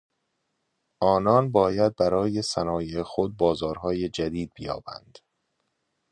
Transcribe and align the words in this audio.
آنان 0.99 1.51
باید 1.51 1.95
برای 1.95 2.41
صنایع 2.41 3.03
خود 3.03 3.37
بازارهای 3.37 4.09
جدید 4.09 4.51
بیابند. 4.55 5.17